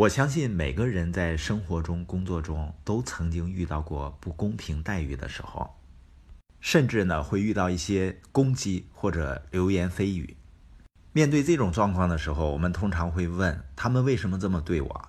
[0.00, 5.76] 我相信每个人在生活中、工作中都曾经遇到过不公平待遇的时候，
[6.58, 10.38] 甚至呢会遇到一些攻击或者流言蜚语。
[11.12, 15.08] 面对这种状况的时候，我们通常会问他们为什么这么对我？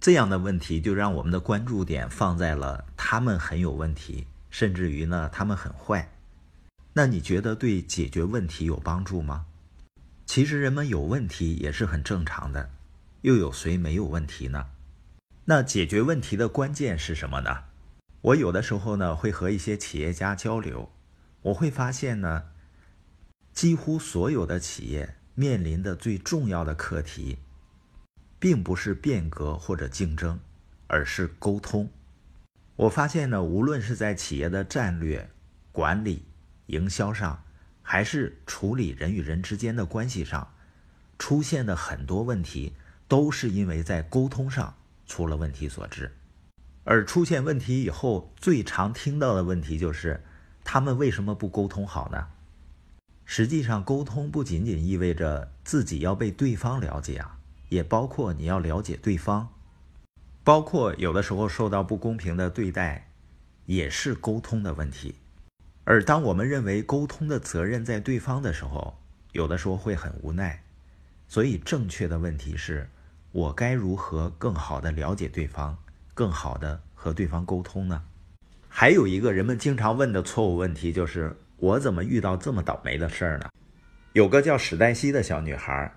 [0.00, 6.10] 这样的问题就让我们的关注点放在了他们很有问题，甚至于呢他们很坏。
[6.94, 9.46] 那你觉得对解决问题有帮助吗？
[10.26, 12.70] 其实人们有问题也是很正常的。
[13.24, 14.66] 又有谁没有问题呢？
[15.46, 17.64] 那解决问题的关键是什么呢？
[18.20, 20.92] 我有的时候呢会和一些企业家交流，
[21.40, 22.44] 我会发现呢，
[23.50, 27.38] 几乎所有的企业面临的最重要的课题，
[28.38, 30.38] 并不是变革或者竞争，
[30.86, 31.88] 而是沟通。
[32.76, 35.30] 我发现呢，无论是在企业的战略、
[35.72, 36.26] 管理、
[36.66, 37.42] 营销上，
[37.80, 40.52] 还是处理人与人之间的关系上，
[41.18, 42.74] 出现的很多问题。
[43.08, 44.74] 都是因为在沟通上
[45.06, 46.16] 出了问题所致，
[46.84, 50.22] 而出现问题以后，最常听到的问题就是
[50.64, 52.28] 他们为什么不沟通好呢？
[53.26, 57.38] 实际上，沟通不仅仅意味着自己要被对方了解啊，
[57.68, 59.48] 也包括你要了解对方，
[60.42, 63.10] 包括有的时候受到不公平的对待，
[63.66, 65.16] 也是沟通的问题。
[65.84, 68.98] 而当我们认为沟通的责任在对方的时候，
[69.32, 70.63] 有的时候会很无奈。
[71.28, 72.88] 所以，正确的问题是。
[73.32, 75.76] 我该如何更好的了解对方，
[76.14, 78.04] 更好的和对方沟通呢？
[78.68, 83.50] 还有一个人们经常问的错误问题就是：我怎么遇到这么倒霉的事儿呢？
[84.12, 85.92] 有个叫史黛西的小女孩，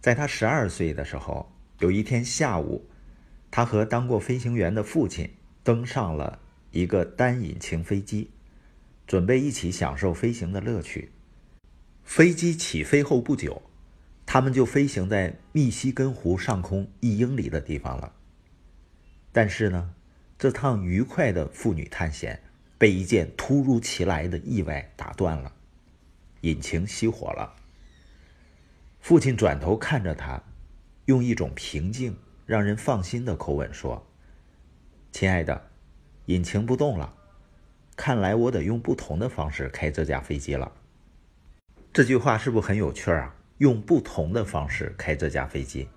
[0.00, 2.88] 在她十二岁的时候，有一天下午，
[3.50, 5.28] 她和当过飞行员的父亲
[5.64, 6.38] 登上了
[6.70, 8.30] 一个单引擎飞机，
[9.04, 11.10] 准备一起享受飞行的乐趣。
[12.04, 13.60] 飞机起飞后不久。
[14.30, 18.12] 他们就飞行在密西根湖上空一英里的地方了。
[19.32, 19.94] 但是呢，
[20.38, 22.38] 这趟愉快的父女探险
[22.76, 25.50] 被一件突如其来的意外打断了，
[26.42, 27.54] 引擎熄火了。
[29.00, 30.42] 父亲转头看着他，
[31.06, 32.14] 用一种平静、
[32.44, 34.06] 让人放心的口吻说
[35.10, 35.70] ：“亲爱的，
[36.26, 37.14] 引擎不动了，
[37.96, 40.70] 看来我得用不同的方式开这架飞机了。”
[41.94, 43.34] 这句话是不是很有趣啊？
[43.58, 45.88] 用不同的方式开这架飞机。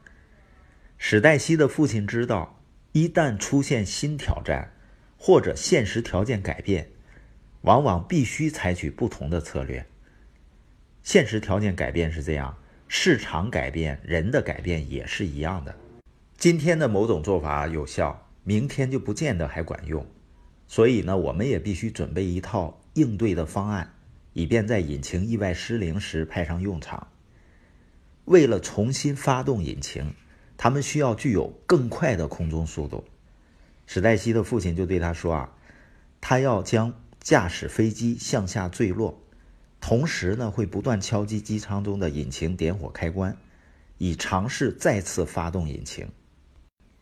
[0.98, 2.60] 史黛西的父亲知道，
[2.92, 4.72] 一旦出现新挑战，
[5.18, 6.90] 或者现实条件改变，
[7.62, 9.86] 往往必须采取不同的策略。
[11.04, 12.56] 现实条件改变是这样，
[12.88, 15.76] 市场改变、人的改变也是一样的。
[16.38, 20.06] 今天的某种做法有效，明天就不见得还管用。
[20.68, 23.94] 所以呢，我们也必须准备一套应对的方案，
[24.34, 27.08] 以便在引擎意外失灵时派上用场。
[28.26, 30.14] 为了重新发动引擎，
[30.58, 33.04] 他们需要具有更快的空中速度。
[33.88, 35.54] 史黛西的父亲就对他说：“啊，
[36.22, 39.22] 他要将驾驶飞机向下坠落，
[39.80, 43.36] 同时呢会不断敲击机舱中的引擎点火开关，
[43.98, 46.08] 以尝试再次发动引擎。”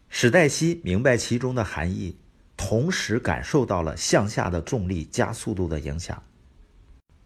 [0.10, 2.18] 史黛西明白其中的含义，
[2.58, 6.24] 同时感受到了向下的重力加速度的影响。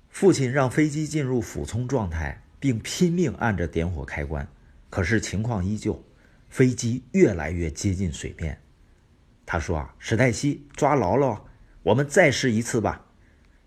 [0.09, 2.42] 父亲让飞机进入俯冲状态。
[2.63, 4.47] 并拼命按着点火开关，
[4.89, 6.01] 可是情况依旧，
[6.47, 8.57] 飞机越来越接近水面。
[9.45, 11.43] 他说：“啊，史黛西，抓牢了，
[11.81, 13.05] 我们再试一次吧。”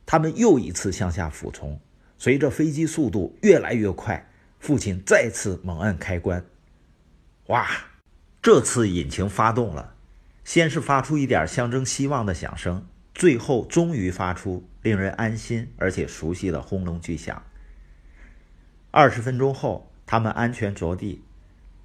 [0.06, 1.78] 他们又一次向下俯冲，
[2.16, 6.42] 随着飞机速度越来越快，父亲再次猛按开关。
[7.48, 7.68] 哇！
[8.40, 9.94] 这次引擎发动了，
[10.42, 17.42] 先是发出一点象征希望的响声，最后终于发出令人安心而且熟悉的轰隆巨响。
[18.96, 21.22] 二十分钟后，他们安全着地。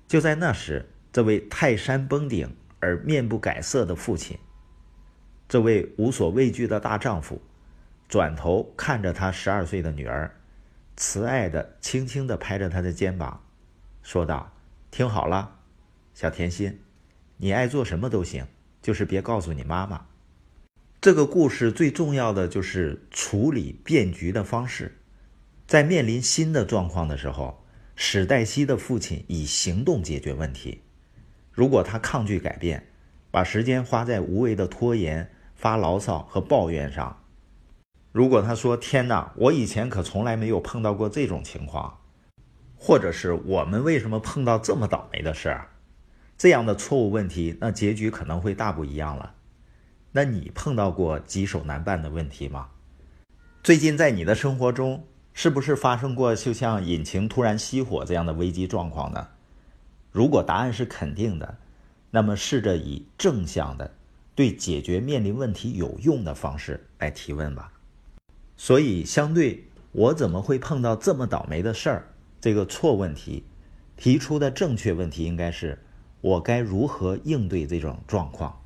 [0.08, 4.40] 就在那时，这位泰山崩顶而面不改色的父亲，
[5.50, 7.42] 这位无所畏惧的大丈夫，
[8.08, 10.34] 转头看着他十二岁的女儿，
[10.96, 13.44] 慈爱的、轻轻的拍着她的肩膀，
[14.02, 14.54] 说道
[14.90, 15.60] ：“听好了，
[16.14, 16.80] 小甜心，
[17.36, 18.48] 你爱做什么都行，
[18.82, 20.06] 就是别告诉你妈妈。”
[21.02, 24.98] 这个故事最重要的就是处理变局的方式。
[25.72, 27.64] 在面临新的状况的时候，
[27.96, 30.82] 史黛西的父亲以行动解决问题。
[31.50, 32.90] 如果他抗拒改变，
[33.32, 37.24] 把时间花在无谓的拖延、发牢骚和抱怨上；
[38.12, 42.02] 如果他说“天哪，我以前可从来没有碰到过这种情况”，
[42.76, 45.70] 或者是“我们为什么碰到这么倒霉的事儿”，
[46.38, 49.36] 这样的错误问题，那结局可能会大不一样了。
[50.12, 52.72] 那你碰到过棘手难办的问题吗？
[53.64, 55.08] 最近在你的生活中？
[55.34, 59.28] 是不是发生过就像引擎突然熄火这样的危机状况呢？
[60.12, 61.58] 如果答案是肯定的，
[62.10, 63.92] 那么试着以正向的、
[64.36, 67.72] 对解决面临问题有用的方式来提问吧。
[68.58, 72.08] 所以，相对我怎么会碰到这么倒霉的事儿
[72.40, 73.46] 这个错问题，
[73.96, 75.80] 提出的正确问题应该是：
[76.20, 78.61] 我该如何应对这种状况？